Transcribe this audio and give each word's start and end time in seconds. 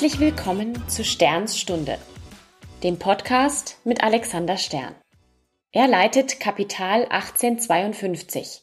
Herzlich 0.00 0.18
willkommen 0.18 0.88
zu 0.88 1.04
Sterns 1.04 1.58
Stunde, 1.58 1.98
dem 2.82 2.98
Podcast 2.98 3.76
mit 3.84 4.02
Alexander 4.02 4.56
Stern. 4.56 4.94
Er 5.72 5.88
leitet 5.88 6.40
Kapital 6.40 7.04
1852, 7.04 8.62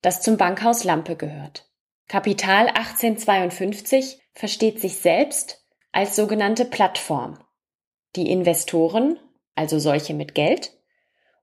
das 0.00 0.22
zum 0.22 0.38
Bankhaus 0.38 0.84
Lampe 0.84 1.14
gehört. 1.14 1.70
Kapital 2.08 2.68
1852 2.68 4.18
versteht 4.32 4.80
sich 4.80 4.96
selbst 4.96 5.62
als 5.92 6.16
sogenannte 6.16 6.64
Plattform, 6.64 7.38
die 8.16 8.30
Investoren, 8.30 9.20
also 9.54 9.78
solche 9.78 10.14
mit 10.14 10.34
Geld, 10.34 10.72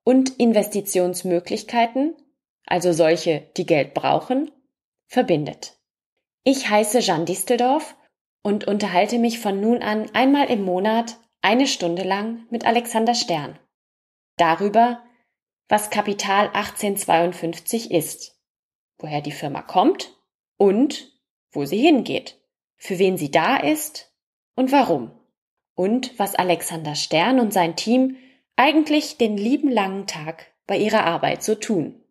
und 0.03 0.39
Investitionsmöglichkeiten, 0.39 2.15
also 2.65 2.93
solche, 2.93 3.47
die 3.57 3.67
Geld 3.67 3.93
brauchen, 3.93 4.49
verbindet. 5.05 5.77
Ich 6.43 6.67
heiße 6.67 7.01
Jeanne 7.01 7.25
Disteldorf 7.25 7.95
und 8.41 8.67
unterhalte 8.67 9.19
mich 9.19 9.39
von 9.39 9.59
nun 9.59 9.81
an 9.81 10.09
einmal 10.13 10.49
im 10.49 10.63
Monat 10.63 11.17
eine 11.41 11.67
Stunde 11.67 12.03
lang 12.03 12.45
mit 12.49 12.65
Alexander 12.65 13.15
Stern 13.15 13.59
darüber, 14.39 15.03
was 15.67 15.89
Kapital 15.89 16.47
1852 16.47 17.91
ist, 17.91 18.39
woher 18.97 19.21
die 19.21 19.31
Firma 19.31 19.61
kommt 19.61 20.15
und 20.57 21.13
wo 21.51 21.65
sie 21.65 21.77
hingeht, 21.77 22.39
für 22.77 22.99
wen 22.99 23.17
sie 23.17 23.31
da 23.31 23.57
ist 23.57 24.13
und 24.55 24.71
warum 24.71 25.11
und 25.75 26.17
was 26.17 26.35
Alexander 26.35 26.95
Stern 26.95 27.39
und 27.39 27.53
sein 27.53 27.75
Team 27.75 28.17
eigentlich 28.55 29.17
den 29.17 29.37
lieben 29.37 29.71
langen 29.71 30.07
Tag 30.07 30.47
bei 30.67 30.77
ihrer 30.77 31.05
Arbeit 31.05 31.43
so 31.43 31.55
tun. 31.55 32.03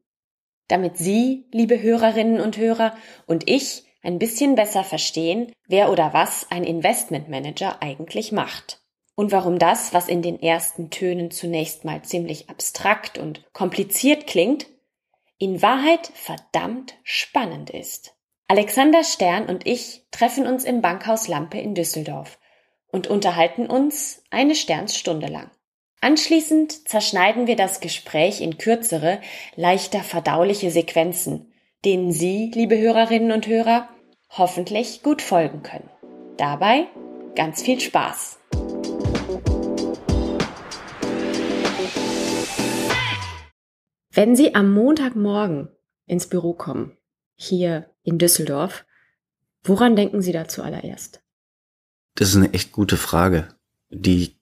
Damit 0.68 0.98
Sie, 0.98 1.46
liebe 1.52 1.80
Hörerinnen 1.80 2.40
und 2.40 2.58
Hörer, 2.58 2.96
und 3.26 3.48
ich 3.48 3.84
ein 4.02 4.18
bisschen 4.18 4.54
besser 4.54 4.84
verstehen, 4.84 5.52
wer 5.66 5.90
oder 5.90 6.12
was 6.12 6.50
ein 6.50 6.64
Investmentmanager 6.64 7.82
eigentlich 7.82 8.32
macht. 8.32 8.80
Und 9.14 9.32
warum 9.32 9.58
das, 9.58 9.92
was 9.92 10.08
in 10.08 10.22
den 10.22 10.40
ersten 10.40 10.90
Tönen 10.90 11.30
zunächst 11.30 11.84
mal 11.84 12.02
ziemlich 12.02 12.48
abstrakt 12.48 13.18
und 13.18 13.44
kompliziert 13.52 14.26
klingt, 14.26 14.66
in 15.38 15.60
Wahrheit 15.60 16.10
verdammt 16.14 16.94
spannend 17.02 17.70
ist. 17.70 18.14
Alexander 18.46 19.04
Stern 19.04 19.46
und 19.46 19.66
ich 19.66 20.06
treffen 20.10 20.46
uns 20.46 20.64
im 20.64 20.80
Bankhaus 20.80 21.28
Lampe 21.28 21.58
in 21.58 21.74
Düsseldorf 21.74 22.38
und 22.90 23.06
unterhalten 23.08 23.66
uns 23.66 24.22
eine 24.30 24.54
Sternsstunde 24.54 25.26
lang. 25.26 25.50
Anschließend 26.00 26.88
zerschneiden 26.88 27.46
wir 27.46 27.56
das 27.56 27.80
Gespräch 27.80 28.40
in 28.40 28.56
kürzere, 28.56 29.20
leichter 29.56 30.00
verdauliche 30.00 30.70
Sequenzen, 30.70 31.52
denen 31.84 32.12
Sie, 32.12 32.50
liebe 32.54 32.76
Hörerinnen 32.78 33.30
und 33.30 33.46
Hörer, 33.46 33.88
hoffentlich 34.30 35.02
gut 35.02 35.22
folgen 35.22 35.62
können. 35.62 35.88
Dabei 36.36 36.88
ganz 37.36 37.62
viel 37.62 37.80
Spaß. 37.80 38.38
Wenn 44.10 44.34
Sie 44.34 44.56
am 44.56 44.72
Montagmorgen 44.72 45.68
ins 46.06 46.26
Büro 46.26 46.52
kommen, 46.52 46.96
hier 47.36 47.94
in 48.02 48.18
Düsseldorf, 48.18 48.84
woran 49.62 49.94
denken 49.94 50.20
Sie 50.20 50.32
da 50.32 50.48
zuallererst? 50.48 51.22
Das 52.16 52.30
ist 52.30 52.36
eine 52.36 52.52
echt 52.52 52.72
gute 52.72 52.96
Frage, 52.96 53.48
die 53.90 54.34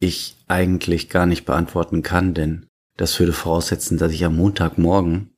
ich 0.00 0.34
eigentlich 0.48 1.08
gar 1.08 1.26
nicht 1.26 1.44
beantworten 1.44 2.02
kann, 2.02 2.34
denn 2.34 2.66
das 2.96 3.20
würde 3.20 3.32
voraussetzen, 3.32 3.98
dass 3.98 4.10
ich 4.10 4.24
am 4.24 4.36
Montagmorgen 4.36 5.31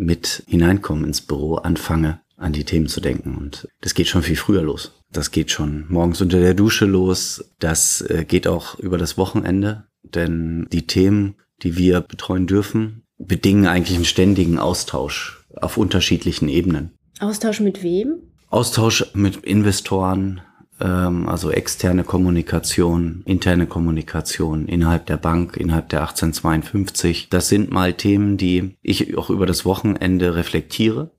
mit 0.00 0.42
hineinkomme 0.46 1.06
ins 1.06 1.20
Büro, 1.20 1.56
anfange 1.56 2.20
an 2.36 2.52
die 2.52 2.64
Themen 2.64 2.88
zu 2.88 3.00
denken. 3.00 3.36
Und 3.36 3.68
das 3.82 3.94
geht 3.94 4.08
schon 4.08 4.22
viel 4.22 4.36
früher 4.36 4.62
los. 4.62 4.92
Das 5.12 5.30
geht 5.30 5.50
schon 5.50 5.86
morgens 5.88 6.20
unter 6.20 6.40
der 6.40 6.54
Dusche 6.54 6.86
los. 6.86 7.44
Das 7.58 8.00
äh, 8.02 8.24
geht 8.26 8.48
auch 8.48 8.78
über 8.78 8.96
das 8.96 9.18
Wochenende. 9.18 9.84
Denn 10.02 10.66
die 10.72 10.86
Themen, 10.86 11.36
die 11.62 11.76
wir 11.76 12.00
betreuen 12.00 12.46
dürfen, 12.46 13.02
bedingen 13.18 13.66
eigentlich 13.66 13.96
einen 13.96 14.06
ständigen 14.06 14.58
Austausch 14.58 15.44
auf 15.56 15.76
unterschiedlichen 15.76 16.48
Ebenen. 16.48 16.92
Austausch 17.18 17.60
mit 17.60 17.82
wem? 17.82 18.14
Austausch 18.48 19.04
mit 19.14 19.36
Investoren, 19.44 20.40
also 20.84 21.50
externe 21.50 22.04
Kommunikation, 22.04 23.22
interne 23.26 23.66
Kommunikation 23.66 24.66
innerhalb 24.66 25.06
der 25.06 25.16
Bank, 25.16 25.56
innerhalb 25.56 25.88
der 25.88 26.00
1852. 26.00 27.28
Das 27.30 27.48
sind 27.48 27.70
mal 27.70 27.92
Themen, 27.92 28.36
die 28.36 28.76
ich 28.82 29.16
auch 29.16 29.30
über 29.30 29.46
das 29.46 29.64
Wochenende 29.64 30.34
reflektiere 30.34 31.10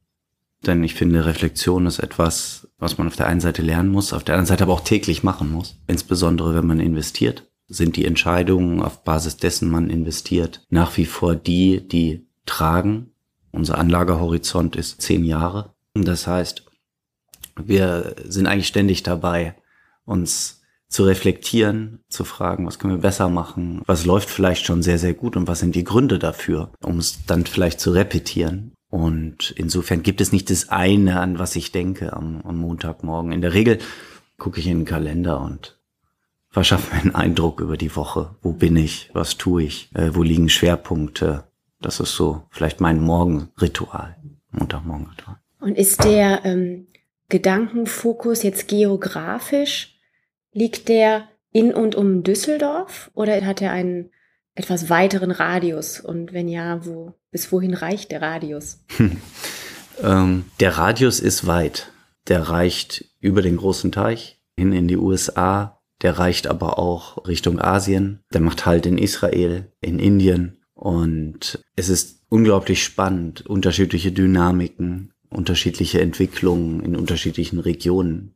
denn 0.66 0.84
ich 0.84 0.94
finde, 0.94 1.26
Reflexion 1.26 1.88
ist 1.88 2.00
etwas, 2.00 2.68
was 2.78 2.98
man 2.98 3.08
auf 3.08 3.16
der 3.16 3.28
einen 3.28 3.42
Seite 3.42 3.62
lernen 3.62 3.90
muss, 3.90 4.14
auf 4.14 4.24
der 4.24 4.36
anderen 4.36 4.48
Seite 4.48 4.64
aber 4.64 4.74
auch 4.74 4.84
täglich 4.84 5.24
machen 5.24 5.52
muss. 5.52 5.78
Insbesondere 5.88 6.56
wenn 6.56 6.68
man 6.68 6.80
investiert, 6.80 7.50
sind 7.68 7.96
die 7.96 8.06
Entscheidungen, 8.06 8.82
auf 8.82 9.04
Basis 9.04 9.38
dessen 9.38 9.70
man 9.70 9.90
investiert, 9.90 10.66
nach 10.70 10.98
wie 10.98 11.06
vor 11.06 11.36
die, 11.36 11.88
die 11.88 12.28
tragen. 12.46 13.12
Unser 13.52 13.78
Anlagehorizont 13.78 14.76
ist 14.76 15.02
zehn 15.02 15.26
Jahre. 15.26 15.74
Das 15.94 16.28
heißt, 16.28 16.66
wir 17.56 18.16
sind 18.26 18.48
eigentlich 18.48 18.68
ständig 18.68 19.04
dabei, 19.04 19.56
uns 20.06 20.62
zu 20.88 21.04
reflektieren, 21.06 22.00
zu 22.10 22.26
fragen, 22.26 22.66
was 22.66 22.78
können 22.78 22.96
wir 22.96 23.02
besser 23.02 23.30
machen, 23.30 23.82
was 23.86 24.06
läuft 24.06 24.30
vielleicht 24.30 24.66
schon 24.66 24.84
sehr, 24.84 25.00
sehr 25.00 25.14
gut 25.14 25.38
und 25.38 25.48
was 25.48 25.60
sind 25.60 25.76
die 25.76 25.86
Gründe 25.86 26.20
dafür, 26.20 26.72
um 26.84 27.00
es 27.00 27.26
dann 27.26 27.46
vielleicht 27.46 27.80
zu 27.80 27.92
repetieren 27.92 28.74
und 28.92 29.52
insofern 29.52 30.04
gibt 30.04 30.20
es 30.20 30.34
nicht 30.34 30.50
das 30.50 30.68
eine, 30.68 31.22
an 31.22 31.40
was 31.40 31.56
ich 31.56 31.72
denke 31.72 32.12
am, 32.12 32.42
am 32.44 32.58
Montagmorgen. 32.58 33.32
In 33.32 33.42
der 33.42 33.54
Regel 33.54 33.80
gucke 34.38 34.60
ich 34.60 34.68
in 34.68 34.80
den 34.80 34.86
Kalender 34.86 35.40
und 35.40 35.80
verschaffe 36.50 36.94
mir 36.94 37.02
einen 37.02 37.16
Eindruck 37.16 37.62
über 37.62 37.78
die 37.78 37.96
Woche. 37.96 38.36
Wo 38.42 38.52
bin 38.52 38.76
ich? 38.76 39.10
Was 39.14 39.38
tue 39.38 39.64
ich? 39.64 39.90
Äh, 39.96 40.14
wo 40.14 40.24
liegen 40.24 40.50
Schwerpunkte? 40.50 41.46
Das 41.80 42.02
ist 42.02 42.16
so 42.16 42.44
vielleicht 42.50 42.82
mein 42.82 43.00
Morgenritual, 43.00 44.18
Montagmorgenritual. 44.52 45.38
Und 45.62 45.78
ist 45.78 46.04
der 46.04 46.44
ähm, 46.44 46.88
Gedankenfokus 47.31 48.44
jetzt 48.44 48.68
geografisch? 48.68 49.97
Liegt 50.53 50.90
der 50.90 51.30
in 51.52 51.74
und 51.74 51.96
um 51.96 52.24
Düsseldorf 52.24 53.09
oder 53.14 53.44
hat 53.46 53.62
er 53.62 53.72
einen 53.72 54.12
etwas 54.53 54.90
weiteren 54.90 55.31
Radius? 55.31 56.00
Und 56.00 56.34
wenn 56.34 56.47
ja, 56.47 56.86
wo, 56.86 57.14
bis 57.31 57.52
wohin 57.52 57.74
reicht 57.74 58.12
der 58.12 58.22
Radius? 58.22 58.84
ähm, 60.03 60.46
der 60.59 60.78
Radius 60.78 61.20
ist 61.20 61.47
weit. 61.47 61.91
Der 62.28 62.50
reicht 62.50 63.06
über 63.20 63.41
den 63.41 63.58
großen 63.58 63.91
Teich 63.91 64.40
hin 64.58 64.74
in 64.74 64.88
die 64.88 64.97
USA. 64.97 65.81
Der 66.02 66.20
reicht 66.20 66.47
aber 66.47 66.78
auch 66.78 67.25
Richtung 67.28 67.59
Asien. 67.59 68.20
Der 68.34 68.41
macht 68.41 68.66
halt 68.66 68.86
in 68.86 68.97
Israel, 68.97 69.72
in 69.80 70.00
Indien. 70.00 70.62
Und 70.74 71.64
es 71.75 71.90
ist 71.90 72.24
unglaublich 72.30 72.84
spannend, 72.84 73.46
unterschiedliche 73.46 74.12
Dynamiken, 74.12 75.14
unterschiedliche 75.31 76.02
Entwicklungen 76.02 76.81
in 76.81 76.96
unterschiedlichen 76.96 77.59
Regionen 77.59 78.36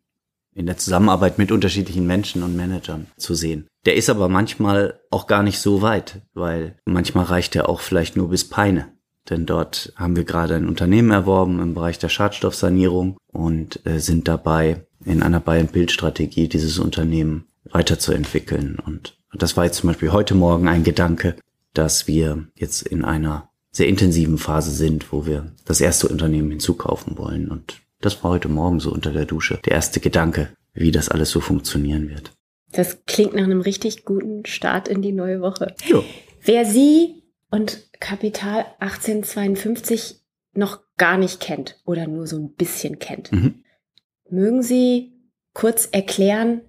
in 0.55 0.65
der 0.65 0.77
Zusammenarbeit 0.77 1.37
mit 1.37 1.51
unterschiedlichen 1.51 2.07
Menschen 2.07 2.41
und 2.41 2.55
Managern 2.55 3.07
zu 3.17 3.35
sehen. 3.35 3.67
Der 3.85 3.95
ist 3.95 4.09
aber 4.09 4.29
manchmal 4.29 5.01
auch 5.11 5.27
gar 5.27 5.43
nicht 5.43 5.59
so 5.59 5.81
weit, 5.81 6.21
weil 6.33 6.79
manchmal 6.85 7.25
reicht 7.25 7.55
er 7.55 7.67
auch 7.67 7.81
vielleicht 7.81 8.15
nur 8.15 8.29
bis 8.29 8.47
Peine. 8.47 8.87
Denn 9.29 9.45
dort 9.45 9.91
haben 9.95 10.15
wir 10.15 10.23
gerade 10.23 10.55
ein 10.55 10.67
Unternehmen 10.67 11.11
erworben 11.11 11.59
im 11.59 11.73
Bereich 11.73 11.99
der 11.99 12.09
Schadstoffsanierung 12.09 13.17
und 13.31 13.85
äh, 13.85 13.99
sind 13.99 14.27
dabei, 14.27 14.85
in 15.03 15.21
einer 15.21 15.39
Buy-and-Build-Strategie 15.39 16.47
dieses 16.47 16.79
Unternehmen 16.79 17.45
weiterzuentwickeln. 17.65 18.79
Und 18.79 19.17
das 19.33 19.57
war 19.57 19.65
jetzt 19.65 19.77
zum 19.77 19.89
Beispiel 19.89 20.11
heute 20.11 20.35
Morgen 20.35 20.67
ein 20.67 20.83
Gedanke, 20.83 21.35
dass 21.73 22.07
wir 22.07 22.47
jetzt 22.55 22.83
in 22.83 23.03
einer 23.03 23.49
sehr 23.75 23.87
intensiven 23.89 24.37
Phase 24.37 24.71
sind, 24.71 25.11
wo 25.11 25.25
wir 25.25 25.51
das 25.65 25.81
erste 25.81 26.07
Unternehmen 26.07 26.49
hinzukaufen 26.49 27.17
wollen. 27.17 27.51
Und 27.51 27.81
das 27.99 28.23
war 28.23 28.31
heute 28.31 28.47
Morgen 28.47 28.79
so 28.79 28.89
unter 28.89 29.11
der 29.11 29.25
Dusche 29.25 29.59
der 29.65 29.73
erste 29.73 29.99
Gedanke, 29.99 30.49
wie 30.73 30.91
das 30.91 31.09
alles 31.09 31.29
so 31.29 31.41
funktionieren 31.41 32.09
wird. 32.09 32.31
Das 32.71 33.03
klingt 33.05 33.33
nach 33.33 33.43
einem 33.43 33.59
richtig 33.59 34.05
guten 34.05 34.45
Start 34.45 34.87
in 34.87 35.01
die 35.01 35.11
neue 35.11 35.41
Woche. 35.41 35.75
Jo. 35.85 36.05
Wer 36.41 36.65
Sie 36.65 37.23
und 37.51 37.91
Kapital 37.99 38.65
1852 38.79 40.21
noch 40.53 40.79
gar 40.95 41.17
nicht 41.17 41.41
kennt 41.41 41.81
oder 41.85 42.07
nur 42.07 42.27
so 42.27 42.37
ein 42.37 42.53
bisschen 42.53 42.97
kennt, 42.97 43.33
mhm. 43.33 43.65
mögen 44.29 44.63
Sie 44.63 45.11
kurz 45.53 45.85
erklären, 45.91 46.61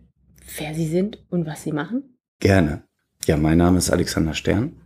wer 0.59 0.75
Sie 0.75 0.89
sind 0.89 1.25
und 1.31 1.47
was 1.47 1.63
Sie 1.63 1.73
machen? 1.73 2.19
Gerne. 2.41 2.83
Ja, 3.27 3.37
mein 3.37 3.59
Name 3.59 3.79
ist 3.79 3.91
Alexander 3.91 4.35
Stern. 4.35 4.81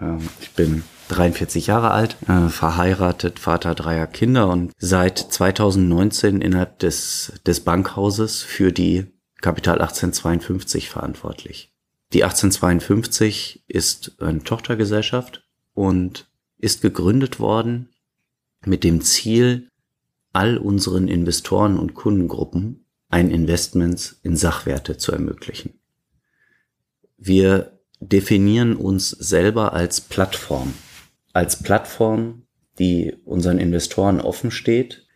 Ähm, 0.00 0.28
ich 0.40 0.50
bin 0.50 0.82
43 1.12 1.66
Jahre 1.66 1.90
alt, 1.90 2.16
äh, 2.28 2.48
verheiratet, 2.48 3.38
Vater 3.38 3.74
dreier 3.74 4.06
Kinder 4.06 4.48
und 4.48 4.72
seit 4.78 5.18
2019 5.18 6.40
innerhalb 6.40 6.78
des, 6.78 7.32
des 7.46 7.60
Bankhauses 7.60 8.42
für 8.42 8.72
die 8.72 9.06
Kapital 9.40 9.80
1852 9.80 10.88
verantwortlich. 10.88 11.72
Die 12.12 12.24
1852 12.24 13.64
ist 13.68 14.20
eine 14.20 14.42
Tochtergesellschaft 14.42 15.46
und 15.74 16.28
ist 16.58 16.82
gegründet 16.82 17.40
worden 17.40 17.88
mit 18.64 18.84
dem 18.84 19.00
Ziel, 19.00 19.68
all 20.32 20.56
unseren 20.56 21.08
Investoren 21.08 21.78
und 21.78 21.94
Kundengruppen 21.94 22.84
ein 23.08 23.30
Investments 23.30 24.18
in 24.22 24.36
Sachwerte 24.36 24.96
zu 24.96 25.12
ermöglichen. 25.12 25.78
Wir 27.18 27.78
definieren 28.00 28.74
uns 28.74 29.10
selber 29.10 29.74
als 29.74 30.00
Plattform. 30.00 30.74
Als 31.32 31.62
Plattform, 31.62 32.42
die 32.78 33.14
unseren 33.24 33.58
Investoren 33.58 34.20
offen 34.20 34.50
steht, 34.50 35.06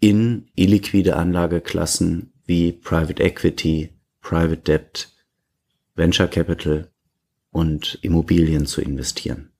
in 0.00 0.50
illiquide 0.54 1.16
Anlageklassen 1.16 2.32
wie 2.44 2.72
Private 2.72 3.22
Equity, 3.22 3.90
Private 4.20 4.58
Debt, 4.58 5.08
Venture 5.94 6.28
Capital 6.28 6.90
und 7.50 7.98
Immobilien 8.02 8.66
zu 8.66 8.80
investieren. 8.80 9.52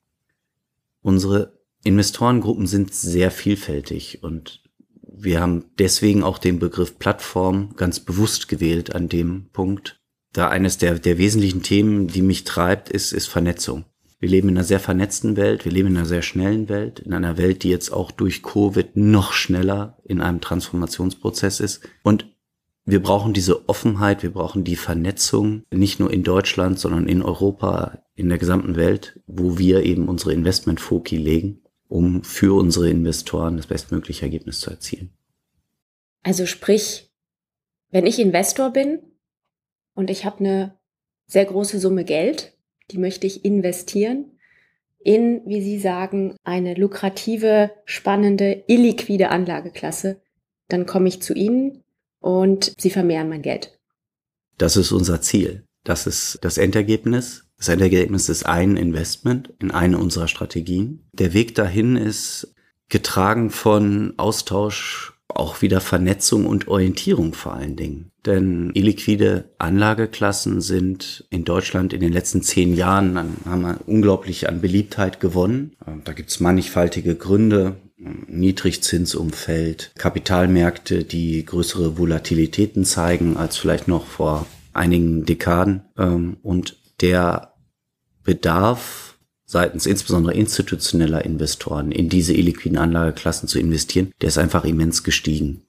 Unsere 1.03 1.59
Investorengruppen 1.82 2.67
sind 2.67 2.94
sehr 2.94 3.31
vielfältig 3.31 4.23
und 4.23 4.62
wir 5.03 5.41
haben 5.41 5.65
deswegen 5.79 6.23
auch 6.23 6.38
den 6.38 6.59
Begriff 6.59 6.99
Plattform 6.99 7.75
ganz 7.77 8.00
bewusst 8.00 8.49
gewählt 8.49 8.94
an 8.94 9.09
dem 9.09 9.50
Punkt. 9.53 10.00
Da 10.32 10.49
eines 10.49 10.79
der, 10.79 10.99
der 10.99 11.19
wesentlichen 11.19 11.62
Themen, 11.62 12.06
die 12.06 12.23
mich 12.23 12.44
treibt, 12.44 12.88
ist, 12.88 13.12
ist 13.12 13.27
Vernetzung. 13.27 13.85
Wir 14.20 14.28
leben 14.28 14.50
in 14.50 14.58
einer 14.58 14.64
sehr 14.64 14.81
vernetzten 14.81 15.37
Welt, 15.37 15.64
wir 15.64 15.72
leben 15.72 15.88
in 15.88 15.96
einer 15.96 16.06
sehr 16.06 16.20
schnellen 16.20 16.69
Welt, 16.69 17.00
in 17.00 17.14
einer 17.14 17.38
Welt, 17.38 17.62
die 17.62 17.70
jetzt 17.70 17.90
auch 17.90 18.11
durch 18.11 18.43
Covid 18.43 18.94
noch 18.94 19.32
schneller 19.32 19.99
in 20.05 20.20
einem 20.20 20.43
Transformationsprozess 20.43 21.58
ist. 21.58 21.81
Und 22.02 22.26
wir 22.84 23.02
brauchen 23.02 23.32
diese 23.32 23.69
Offenheit, 23.69 24.22
wir 24.22 24.32
brauchen 24.32 24.62
die 24.62 24.76
Vernetzung, 24.76 25.62
nicht 25.70 26.00
nur 26.00 26.12
in 26.12 26.22
Deutschland, 26.22 26.78
sondern 26.78 27.08
in 27.08 27.22
Europa, 27.22 28.02
in 28.14 28.28
der 28.28 28.37
gesamten 28.37 28.76
Welt, 28.76 29.20
wo 29.26 29.56
wir 29.56 29.84
eben 29.84 30.06
unsere 30.06 30.34
Investmentfoki 30.34 31.17
legen, 31.17 31.62
um 31.88 32.22
für 32.22 32.58
unsere 32.58 32.90
Investoren 32.90 33.56
das 33.56 33.69
bestmögliche 33.69 34.26
Ergebnis 34.26 34.61
zu 34.61 34.70
erzielen. 34.70 35.11
Also 36.22 36.44
sprich, 36.44 37.11
wenn 37.90 38.06
ich 38.06 38.19
Investor 38.19 38.70
bin 38.70 39.00
und 39.94 40.11
ich 40.11 40.26
habe 40.26 40.40
eine 40.40 40.78
sehr 41.26 41.46
große 41.46 41.81
Summe 41.81 42.05
Geld, 42.05 42.52
die 42.90 42.98
möchte 42.98 43.26
ich 43.26 43.44
investieren 43.44 44.26
in, 45.02 45.42
wie 45.46 45.62
Sie 45.62 45.78
sagen, 45.78 46.37
eine 46.44 46.75
lukrative, 46.75 47.70
spannende, 47.84 48.64
illiquide 48.66 49.31
Anlageklasse, 49.31 50.20
dann 50.69 50.87
komme 50.87 51.08
ich 51.08 51.22
zu 51.22 51.34
Ihnen 51.34 51.82
und 52.20 52.75
Sie 52.78 52.90
vermehren 52.90 53.28
mein 53.28 53.42
Geld. 53.42 53.78
Das 54.58 54.76
ist 54.76 54.92
unser 54.92 55.22
Ziel. 55.22 55.64
Das 55.84 56.06
ist 56.06 56.38
das 56.42 56.58
Endergebnis. 56.58 57.46
Das 57.56 57.69
Endergebnis 57.69 58.28
ist 58.28 58.44
ein 58.44 58.76
Investment 58.76 59.54
in 59.58 59.70
eine 59.70 59.98
unserer 59.98 60.28
Strategien. 60.28 61.08
Der 61.12 61.32
Weg 61.32 61.54
dahin 61.54 61.96
ist 61.96 62.54
getragen 62.88 63.50
von 63.50 64.14
Austausch, 64.19 65.14
auch 65.37 65.62
wieder 65.62 65.81
Vernetzung 65.81 66.47
und 66.47 66.69
Orientierung 66.69 67.35
vor 67.35 67.55
allen 67.55 67.77
Dingen. 67.77 68.11
Denn 68.27 68.71
illiquide 68.75 69.50
Anlageklassen 69.59 70.61
sind 70.61 71.27
in 71.31 71.44
Deutschland 71.44 71.93
in 71.93 72.00
den 72.00 72.12
letzten 72.12 72.43
zehn 72.43 72.75
Jahren, 72.75 73.17
haben 73.44 73.62
wir 73.62 73.79
unglaublich 73.87 74.49
an 74.49 74.61
Beliebtheit 74.61 75.21
gewonnen. 75.21 75.77
Da 76.05 76.12
gibt 76.12 76.31
es 76.31 76.41
mannigfaltige 76.41 77.15
Gründe. 77.15 77.77
Niedrigzinsumfeld, 78.29 79.93
Kapitalmärkte, 79.99 81.05
die 81.05 81.44
größere 81.44 81.99
Volatilitäten 81.99 82.87
zeigen 82.87 83.37
als 83.37 83.59
vielleicht 83.59 83.88
noch 83.88 84.06
vor 84.06 84.47
einigen 84.73 85.27
Dekaden 85.27 85.82
ähm, 85.99 86.38
und 86.43 86.79
der 87.03 87.55
Bedarf 88.25 89.09
seitens 89.50 89.85
insbesondere 89.85 90.35
institutioneller 90.35 91.25
Investoren 91.25 91.91
in 91.91 92.08
diese 92.08 92.32
illiquiden 92.35 92.79
Anlageklassen 92.79 93.49
zu 93.49 93.58
investieren, 93.58 94.12
der 94.20 94.29
ist 94.29 94.38
einfach 94.38 94.64
immens 94.64 95.02
gestiegen. 95.02 95.62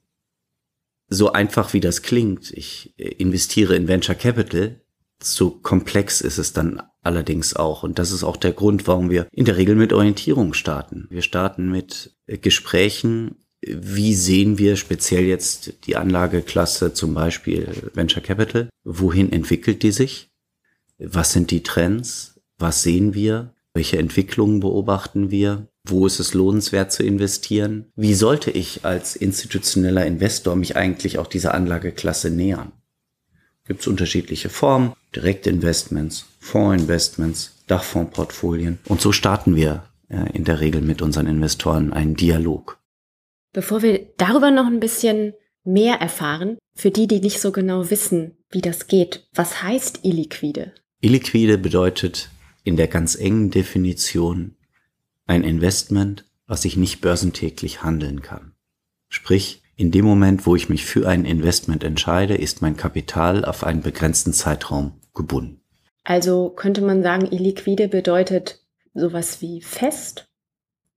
So 1.08 1.32
einfach 1.32 1.72
wie 1.72 1.80
das 1.80 2.02
klingt, 2.02 2.52
ich 2.52 2.94
investiere 2.96 3.74
in 3.74 3.88
Venture 3.88 4.14
Capital, 4.14 4.80
so 5.20 5.50
komplex 5.50 6.20
ist 6.20 6.38
es 6.38 6.52
dann 6.52 6.80
allerdings 7.02 7.56
auch. 7.56 7.82
Und 7.82 7.98
das 7.98 8.12
ist 8.12 8.22
auch 8.22 8.36
der 8.36 8.52
Grund, 8.52 8.86
warum 8.86 9.10
wir 9.10 9.26
in 9.32 9.46
der 9.46 9.56
Regel 9.56 9.74
mit 9.74 9.92
Orientierung 9.92 10.54
starten. 10.54 11.08
Wir 11.10 11.22
starten 11.22 11.68
mit 11.68 12.14
Gesprächen, 12.26 13.34
wie 13.60 14.14
sehen 14.14 14.58
wir 14.58 14.76
speziell 14.76 15.24
jetzt 15.24 15.86
die 15.86 15.96
Anlageklasse, 15.96 16.94
zum 16.94 17.14
Beispiel 17.14 17.90
Venture 17.94 18.22
Capital? 18.22 18.68
Wohin 18.84 19.32
entwickelt 19.32 19.82
die 19.82 19.92
sich? 19.92 20.30
Was 20.98 21.32
sind 21.32 21.50
die 21.50 21.64
Trends? 21.64 22.40
Was 22.58 22.84
sehen 22.84 23.12
wir? 23.14 23.54
Welche 23.74 23.98
Entwicklungen 23.98 24.60
beobachten 24.60 25.30
wir? 25.30 25.68
Wo 25.84 26.06
ist 26.06 26.20
es 26.20 26.34
lohnenswert 26.34 26.92
zu 26.92 27.02
investieren? 27.02 27.86
Wie 27.96 28.14
sollte 28.14 28.50
ich 28.50 28.84
als 28.84 29.16
institutioneller 29.16 30.06
Investor 30.06 30.56
mich 30.56 30.76
eigentlich 30.76 31.18
auch 31.18 31.26
dieser 31.26 31.54
Anlageklasse 31.54 32.30
nähern? 32.30 32.72
Gibt 33.64 33.80
es 33.80 33.86
unterschiedliche 33.86 34.48
Formen, 34.48 34.92
Direktinvestments, 35.14 36.26
Fondsinvestments, 36.40 37.62
Dachfondsportfolien. 37.66 38.78
Und 38.86 39.00
so 39.00 39.12
starten 39.12 39.56
wir 39.56 39.84
äh, 40.08 40.30
in 40.32 40.44
der 40.44 40.60
Regel 40.60 40.82
mit 40.82 41.00
unseren 41.02 41.26
Investoren 41.26 41.92
einen 41.92 42.16
Dialog. 42.16 42.78
Bevor 43.52 43.82
wir 43.82 44.06
darüber 44.16 44.50
noch 44.50 44.66
ein 44.66 44.80
bisschen 44.80 45.34
mehr 45.64 45.96
erfahren, 45.96 46.58
für 46.74 46.90
die, 46.90 47.06
die 47.06 47.20
nicht 47.20 47.40
so 47.40 47.52
genau 47.52 47.90
wissen, 47.90 48.36
wie 48.50 48.60
das 48.60 48.88
geht, 48.88 49.26
was 49.34 49.62
heißt 49.62 50.00
illiquide? 50.02 50.72
Illiquide 51.00 51.58
bedeutet 51.58 52.30
in 52.64 52.76
der 52.76 52.88
ganz 52.88 53.14
engen 53.14 53.50
Definition 53.50 54.56
ein 55.26 55.44
Investment, 55.44 56.24
was 56.46 56.64
ich 56.64 56.76
nicht 56.76 57.00
börsentäglich 57.00 57.82
handeln 57.82 58.22
kann. 58.22 58.52
Sprich, 59.08 59.62
in 59.76 59.90
dem 59.90 60.04
Moment, 60.04 60.46
wo 60.46 60.54
ich 60.54 60.68
mich 60.68 60.84
für 60.84 61.08
ein 61.08 61.24
Investment 61.24 61.82
entscheide, 61.82 62.34
ist 62.34 62.62
mein 62.62 62.76
Kapital 62.76 63.44
auf 63.44 63.64
einen 63.64 63.82
begrenzten 63.82 64.32
Zeitraum 64.32 65.00
gebunden. 65.14 65.60
Also 66.04 66.50
könnte 66.50 66.82
man 66.82 67.02
sagen, 67.02 67.26
illiquide 67.30 67.88
bedeutet 67.88 68.60
sowas 68.94 69.40
wie 69.40 69.60
fest. 69.62 70.28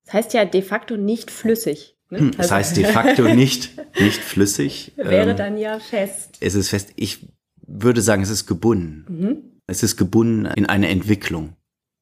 Das 0.05 0.13
heißt 0.13 0.33
ja 0.33 0.45
de 0.45 0.61
facto 0.61 0.97
nicht 0.97 1.31
flüssig. 1.31 1.95
Ne? 2.09 2.19
Hm, 2.19 2.31
das 2.31 2.51
also 2.51 2.55
heißt 2.55 2.77
de 2.77 2.85
facto 2.85 3.23
nicht, 3.35 3.71
nicht 3.99 4.21
flüssig. 4.21 4.93
Wäre 4.95 5.31
ähm, 5.31 5.37
dann 5.37 5.57
ja 5.57 5.79
fest. 5.79 6.37
Es 6.39 6.55
ist 6.55 6.69
fest. 6.69 6.93
Ich 6.95 7.27
würde 7.65 8.01
sagen, 8.01 8.23
es 8.23 8.29
ist 8.29 8.45
gebunden. 8.45 9.05
Mhm. 9.07 9.54
Es 9.67 9.83
ist 9.83 9.97
gebunden 9.97 10.45
in 10.45 10.65
eine 10.65 10.89
Entwicklung. 10.89 11.55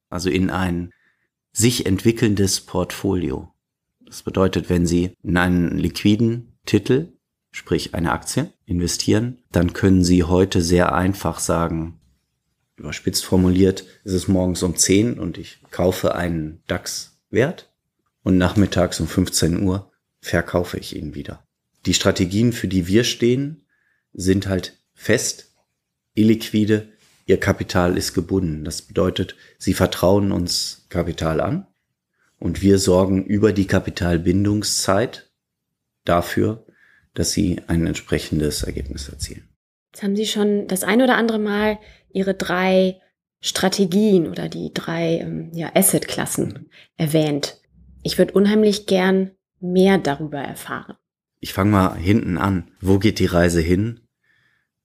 Also 0.10 0.30
in 0.30 0.50
ein 0.50 0.92
sich 1.52 1.86
entwickelndes 1.86 2.62
Portfolio. 2.62 3.54
Das 4.06 4.24
bedeutet, 4.24 4.70
wenn 4.70 4.86
Sie 4.86 5.16
in 5.24 5.38
einen 5.38 5.78
liquiden 5.78 6.58
Titel, 6.66 7.14
sprich 7.52 7.94
eine 7.94 8.12
Aktie, 8.12 8.52
investieren, 8.66 9.40
dann 9.52 9.74
können 9.74 10.04
Sie 10.04 10.24
heute 10.24 10.62
sehr 10.62 10.94
einfach 10.94 11.40
sagen, 11.40 12.00
überspitzt 12.76 13.26
formuliert, 13.26 13.86
ist 14.04 14.14
es 14.14 14.28
morgens 14.28 14.64
um 14.64 14.76
10 14.76 15.20
und 15.20 15.38
ich 15.38 15.60
kaufe 15.72 16.16
einen 16.16 16.64
DAX-Wert 16.68 17.72
und 18.24 18.38
nachmittags 18.38 19.00
um 19.00 19.08
15 19.08 19.62
Uhr 19.64 19.92
verkaufe 20.20 20.78
ich 20.78 20.96
ihn 20.96 21.16
wieder. 21.16 21.46
Die 21.86 21.94
Strategien, 21.94 22.54
für 22.54 22.68
die 22.68 22.88
wir 22.88 23.04
stehen, 23.04 23.66
sind 24.14 24.48
halt 24.48 24.80
fest, 24.94 25.54
illiquide, 26.14 26.93
ihr 27.26 27.40
Kapital 27.40 27.98
ist 27.98 28.14
gebunden. 28.14 28.64
Das 28.64 28.82
bedeutet, 28.82 29.36
sie 29.58 29.74
vertrauen 29.74 30.32
uns 30.32 30.86
Kapital 30.90 31.42
an 31.42 31.68
und 32.40 32.62
wir 32.62 32.80
sorgen 32.80 33.24
über 33.26 33.54
die 33.54 33.68
Kapitalbindungszeit 33.68 35.32
dafür, 36.06 36.66
dass 37.14 37.32
sie 37.32 37.62
ein 37.68 37.88
entsprechendes 37.88 38.64
Ergebnis 38.64 39.10
erzielen. 39.10 39.48
Jetzt 39.92 40.04
haben 40.04 40.16
Sie 40.16 40.26
schon 40.26 40.68
das 40.68 40.84
ein 40.84 41.02
oder 41.02 41.18
andere 41.18 41.38
Mal 41.38 41.78
Ihre 42.12 42.34
drei 42.34 43.00
Strategien 43.42 44.28
oder 44.28 44.50
die 44.50 44.72
drei 44.74 45.20
ähm, 45.20 45.52
ja, 45.54 45.70
Asset-Klassen 45.76 46.70
erwähnt. 46.98 47.62
Ich 48.02 48.18
würde 48.18 48.34
unheimlich 48.34 48.88
gern 48.88 49.32
mehr 49.64 49.98
darüber 49.98 50.40
erfahren? 50.40 50.96
Ich 51.40 51.54
fange 51.54 51.72
mal 51.72 51.96
hinten 51.96 52.38
an. 52.38 52.72
Wo 52.82 53.00
geht 53.00 53.20
die 53.20 53.26
Reise 53.26 53.62
hin? 53.62 54.02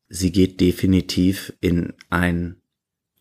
Sie 0.08 0.32
geht 0.32 0.60
definitiv 0.60 1.52
in 1.60 1.94
ein 2.08 2.56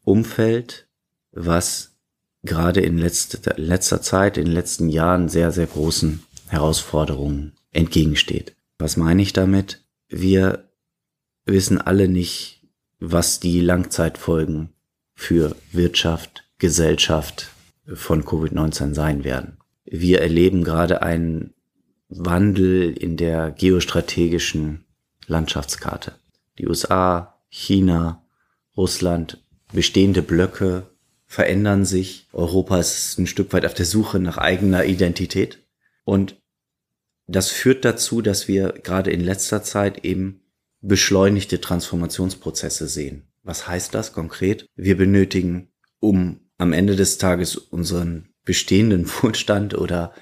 Umfeld, 0.04 0.88
was 1.32 1.98
gerade 2.44 2.82
in 2.82 2.98
letzter, 2.98 3.56
letzter 3.58 4.02
Zeit, 4.02 4.38
in 4.38 4.46
den 4.46 4.54
letzten 4.54 4.90
Jahren 4.90 5.28
sehr, 5.28 5.52
sehr 5.52 5.68
großen 5.68 6.24
Herausforderungen 6.48 7.54
entgegensteht. 7.72 8.56
Was 8.80 8.96
meine 8.96 9.22
ich 9.22 9.34
damit? 9.34 9.84
Wir 10.08 10.70
wissen 11.46 11.80
alle 11.80 12.08
nicht, 12.08 12.62
was 13.00 13.40
die 13.40 13.60
Langzeitfolgen 13.60 14.70
für 15.14 15.56
Wirtschaft, 15.72 16.50
Gesellschaft 16.58 17.52
von 17.94 18.24
Covid-19 18.24 18.94
sein 18.94 19.24
werden. 19.24 19.58
Wir 19.86 20.22
erleben 20.22 20.64
gerade 20.64 21.02
einen 21.02 21.54
Wandel 22.10 22.94
in 22.94 23.18
der 23.18 23.52
geostrategischen 23.52 24.86
Landschaftskarte. 25.28 26.16
Die 26.58 26.68
USA, 26.68 27.40
China, 27.50 28.26
Russland, 28.76 29.44
bestehende 29.74 30.22
Blöcke 30.22 30.90
verändern 31.26 31.86
sich. 31.86 32.28
Europa 32.34 32.80
ist 32.80 33.20
ein 33.20 33.28
Stück 33.28 33.54
weit 33.54 33.66
auf 33.66 33.74
der 33.74 33.86
Suche 33.86 34.20
nach 34.20 34.38
eigener 34.38 34.86
Identität. 34.86 35.64
Und 36.06 36.42
das 37.28 37.50
führt 37.50 37.84
dazu, 37.84 38.22
dass 38.22 38.48
wir 38.48 38.70
gerade 38.84 39.12
in 39.12 39.20
letzter 39.20 39.62
Zeit 39.62 40.06
eben 40.06 40.42
beschleunigte 40.82 41.60
Transformationsprozesse 41.60 42.88
sehen. 42.88 43.28
Was 43.44 43.68
heißt 43.68 43.94
das 43.94 44.14
konkret? 44.14 44.68
Wir 44.76 44.98
benötigen, 44.98 45.70
um 46.00 46.40
am 46.58 46.74
Ende 46.74 46.96
des 46.96 47.18
Tages 47.18 47.58
unseren 47.58 48.30
bestehenden 48.46 49.08
Wohlstand 49.22 49.78
oder 49.78 50.14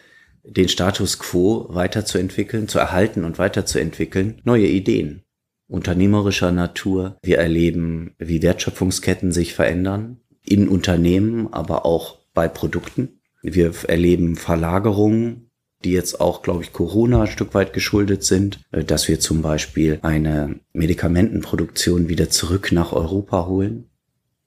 den 0.44 0.70
Status 0.70 1.18
quo 1.20 1.68
weiterzuentwickeln, 1.70 2.68
zu 2.68 2.78
erhalten 2.80 3.24
und 3.24 3.40
weiterzuentwickeln, 3.40 4.42
neue 4.44 4.68
Ideen 4.68 5.25
unternehmerischer 5.68 6.52
Natur. 6.52 7.18
Wir 7.24 7.40
erleben, 7.40 8.14
wie 8.18 8.42
Wertschöpfungsketten 8.42 9.32
sich 9.32 9.54
verändern, 9.54 10.20
in 10.44 10.68
Unternehmen, 10.68 11.52
aber 11.52 11.86
auch 11.86 12.20
bei 12.34 12.48
Produkten. 12.48 13.20
Wir 13.42 13.74
erleben 13.88 14.36
Verlagerungen, 14.36 15.50
die 15.84 15.92
jetzt 15.92 16.20
auch, 16.20 16.42
glaube 16.42 16.64
ich, 16.64 16.74
Corona 16.74 17.22
ein 17.22 17.28
Stück 17.28 17.54
weit 17.54 17.74
geschuldet 17.74 18.24
sind, 18.24 18.60
dass 18.72 19.08
wir 19.08 19.20
zum 19.20 19.42
Beispiel 19.42 20.00
eine 20.02 20.60
Medikamentenproduktion 20.74 22.10
wieder 22.10 22.30
zurück 22.30 22.72
nach 22.72 22.92
Europa 22.92 23.46
holen. 23.46 23.90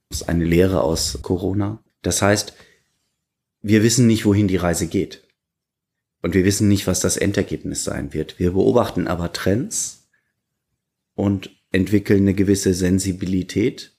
Das 0.09 0.23
ist 0.23 0.29
eine 0.29 0.45
Lehre 0.45 0.83
aus 0.83 1.19
Corona. 1.23 1.83
Das 2.03 2.23
heißt, 2.23 2.55
wir 3.63 3.83
wissen 3.83 4.07
nicht, 4.07 4.25
wohin 4.25 4.49
die 4.49 4.57
Reise 4.57 4.87
geht. 4.87 5.25
Und 6.23 6.35
wir 6.35 6.45
wissen 6.45 6.67
nicht, 6.67 6.87
was 6.87 7.01
das 7.01 7.17
Endergebnis 7.17 7.85
sein 7.85 8.13
wird. 8.13 8.39
Wir 8.39 8.53
beobachten 8.53 9.07
aber 9.07 9.33
Trends 9.33 9.98
und 11.19 11.51
entwickeln 11.73 12.21
eine 12.21 12.35
gewisse 12.35 12.73
Sensibilität 12.73 13.99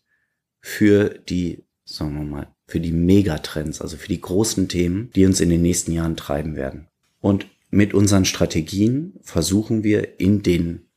für 0.62 1.10
die, 1.10 1.66
sagen 1.84 2.16
wir 2.16 2.24
mal, 2.24 2.56
für 2.66 2.80
die 2.80 2.94
Megatrends, 2.94 3.82
also 3.82 3.98
für 3.98 4.08
die 4.08 4.22
großen 4.22 4.70
Themen, 4.70 5.12
die 5.12 5.26
uns 5.26 5.42
in 5.42 5.50
den 5.50 5.62
nächsten 5.62 5.92
Jahren 5.92 6.16
treiben 6.16 6.56
werden. 6.56 6.88
Und 7.20 7.48
mit 7.70 7.94
unseren 7.94 8.24
Strategien 8.24 9.20
versuchen 9.22 9.84
wir 9.84 10.22
in 10.22 10.44
den 10.44 10.88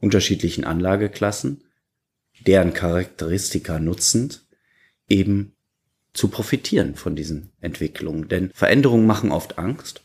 unterschiedlichen 0.00 0.64
Anlageklassen, 0.64 1.64
deren 2.46 2.74
Charakteristika 2.74 3.80
nutzend, 3.80 4.46
eben 5.08 5.54
zu 6.12 6.28
profitieren 6.28 6.94
von 6.94 7.16
diesen 7.16 7.52
Entwicklungen. 7.62 8.28
Denn 8.28 8.50
Veränderungen 8.52 9.06
machen 9.06 9.32
oft 9.32 9.58
Angst 9.58 10.02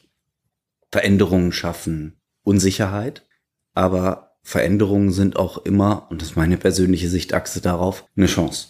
Veränderungen 0.89 1.51
schaffen 1.51 2.15
Unsicherheit, 2.43 3.27
aber 3.73 4.24
Veränderungen 4.47 5.11
sind 5.11 5.37
auch 5.37 5.65
immer, 5.65 6.05
und 6.11 6.21
das 6.21 6.29
ist 6.29 6.35
meine 6.35 6.57
persönliche 6.57 7.09
Sichtachse 7.09 7.61
darauf, 7.61 8.05
eine 8.15 8.27
Chance. 8.27 8.67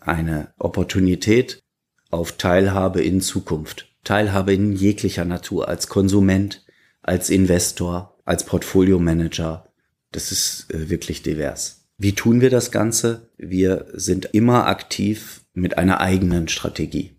Eine 0.00 0.52
Opportunität 0.58 1.62
auf 2.10 2.32
Teilhabe 2.32 3.00
in 3.00 3.20
Zukunft. 3.20 3.94
Teilhabe 4.02 4.52
in 4.52 4.72
jeglicher 4.74 5.24
Natur, 5.24 5.68
als 5.68 5.86
Konsument, 5.86 6.66
als 7.00 7.30
Investor, 7.30 8.18
als 8.24 8.44
Portfolio-Manager. 8.44 9.68
Das 10.10 10.32
ist 10.32 10.66
äh, 10.74 10.90
wirklich 10.90 11.22
divers. 11.22 11.86
Wie 11.96 12.16
tun 12.16 12.40
wir 12.40 12.50
das 12.50 12.72
Ganze? 12.72 13.30
Wir 13.38 13.86
sind 13.92 14.30
immer 14.32 14.66
aktiv 14.66 15.44
mit 15.52 15.78
einer 15.78 16.00
eigenen 16.00 16.48
Strategie 16.48 17.12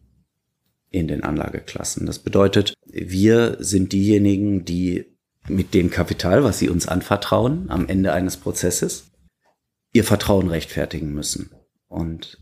in 0.92 1.08
den 1.08 1.24
Anlageklassen. 1.24 2.06
Das 2.06 2.20
bedeutet, 2.20 2.74
wir 2.86 3.56
sind 3.62 3.94
diejenigen, 3.94 4.66
die 4.66 5.15
mit 5.48 5.74
dem 5.74 5.90
Kapital, 5.90 6.44
was 6.44 6.60
sie 6.60 6.70
uns 6.70 6.88
anvertrauen, 6.88 7.70
am 7.70 7.88
Ende 7.88 8.14
eines 8.14 8.38
Prozesses, 8.38 9.12
ihr 9.94 10.04
Vertrauen 10.04 10.48
rechtfertigen 10.48 11.14
müssen. 11.14 11.52
Und 11.88 12.40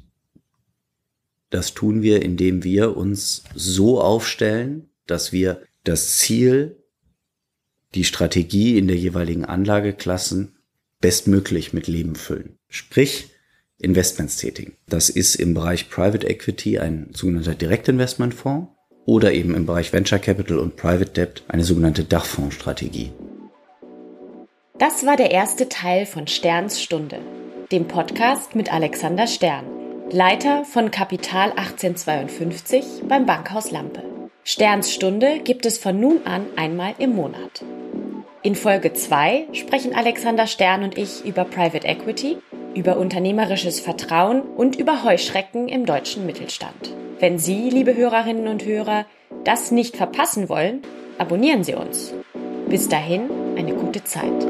das 1.50 1.74
tun 1.74 2.02
wir, 2.02 2.22
indem 2.24 2.64
wir 2.64 2.98
uns 2.98 3.44
so 3.54 4.02
aufstellen, 4.02 4.90
dass 5.06 5.32
wir 5.32 5.62
das 5.84 6.18
Ziel, 6.18 6.84
die 7.94 8.06
Strategie 8.06 8.78
in 8.78 8.88
der 8.88 8.98
jeweiligen 8.98 9.46
Anlageklassen 9.46 10.56
bestmöglich 11.00 11.74
mit 11.74 11.88
Leben 11.88 12.16
füllen. 12.16 12.58
Sprich, 12.70 13.30
Investments 13.78 14.38
tätigen. 14.38 14.78
Das 14.88 15.10
ist 15.10 15.36
im 15.36 15.54
Bereich 15.54 15.90
Private 15.90 16.26
Equity 16.26 16.80
ein 16.80 17.10
sogenannter 17.14 17.54
Direktinvestmentfonds 17.54 18.73
oder 19.06 19.34
eben 19.34 19.56
im 19.56 19.66
Bereich 19.66 19.92
Venture 19.92 20.20
Capital 20.20 20.60
und 20.60 20.76
Private 20.76 21.12
Debt 21.12 21.44
eine 21.48 21.64
sogenannte 21.64 22.04
Dachfondsstrategie. 22.04 23.12
Das 24.78 25.06
war 25.06 25.18
der 25.18 25.32
erste 25.32 25.70
Teil 25.70 26.06
von 26.06 26.28
Sterns 26.28 26.82
Stunde, 26.82 27.20
dem 27.72 27.88
Podcast 27.88 28.56
mit 28.56 28.74
Alexander 28.74 29.28
Stern, 29.28 29.66
Leiter 30.12 30.66
von 30.66 30.92
Kapital 30.92 31.52
1852 31.52 33.04
beim 33.08 33.26
Bankhaus 33.26 33.72
Lampe. 33.72 34.04
Sterns 34.44 34.92
Stunde 34.92 35.40
gibt 35.44 35.66
es 35.66 35.78
von 35.78 36.00
nun 36.00 36.26
an 36.26 36.46
einmal 36.56 36.96
im 36.98 37.16
Monat. 37.16 37.64
In 38.42 38.56
Folge 38.56 38.94
2 38.94 39.48
sprechen 39.54 39.96
Alexander 39.96 40.48
Stern 40.48 40.84
und 40.84 40.98
ich 40.98 41.24
über 41.24 41.46
Private 41.46 41.88
Equity 41.88 42.38
über 42.76 42.98
unternehmerisches 42.98 43.80
Vertrauen 43.80 44.42
und 44.42 44.76
über 44.76 45.04
Heuschrecken 45.04 45.68
im 45.68 45.86
deutschen 45.86 46.26
Mittelstand. 46.26 46.94
Wenn 47.24 47.40
Sie, 47.40 47.70
liebe 47.70 47.96
Hörerinnen 47.96 48.50
und 48.50 48.66
Hörer, 48.66 49.06
das 49.46 49.72
nicht 49.72 49.96
verpassen 49.96 50.50
wollen, 50.50 50.82
abonnieren 51.18 51.64
Sie 51.64 51.74
uns. 51.74 52.14
Bis 52.68 52.90
dahin 52.90 53.30
eine 53.56 53.74
gute 53.74 54.04
Zeit. 54.04 54.46